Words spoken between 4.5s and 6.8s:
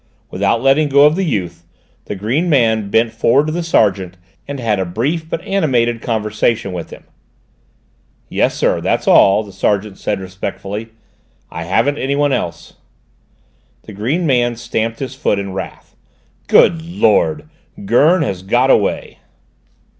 had a brief but animated conversation